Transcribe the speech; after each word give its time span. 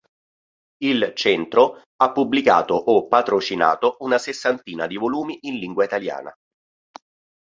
Il 0.79 1.11
Centro 1.13 1.79
ha 1.97 2.11
pubblicato 2.11 2.73
o 2.73 3.07
patrocinato 3.07 3.97
una 3.99 4.17
sessantina 4.17 4.87
di 4.87 4.95
volumi 4.95 5.37
in 5.41 5.59
lingua 5.59 5.85
italiana. 5.85 6.35